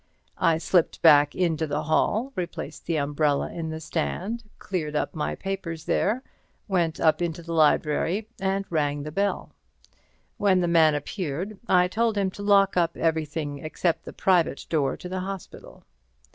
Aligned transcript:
I 0.39 0.57
slipped 0.57 0.99
back 1.03 1.35
into 1.35 1.67
the 1.67 1.83
hall, 1.83 2.33
replaced 2.35 2.87
the 2.87 2.95
umbrella 2.95 3.53
in 3.53 3.69
the 3.69 3.79
stand, 3.79 4.43
cleared 4.57 4.95
up 4.95 5.13
my 5.13 5.35
papers 5.35 5.85
there, 5.85 6.23
went 6.67 6.99
up 6.99 7.21
into 7.21 7.43
the 7.43 7.53
library 7.53 8.27
and 8.39 8.65
rang 8.71 9.03
the 9.03 9.11
bell. 9.11 9.53
When 10.37 10.59
the 10.59 10.67
man 10.67 10.95
appeared 10.95 11.59
I 11.67 11.87
told 11.87 12.17
him 12.17 12.31
to 12.31 12.41
lock 12.41 12.75
up 12.75 12.97
everything 12.97 13.59
except 13.59 14.05
the 14.05 14.11
private 14.13 14.65
door 14.71 14.97
to 14.97 15.07
the 15.07 15.19
hospital. 15.19 15.83